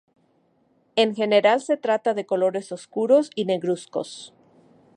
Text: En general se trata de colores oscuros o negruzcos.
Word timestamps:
En 0.95 1.13
general 1.15 1.61
se 1.61 1.77
trata 1.77 2.15
de 2.15 2.25
colores 2.25 2.71
oscuros 2.71 3.29
o 3.37 3.45
negruzcos. 3.45 4.33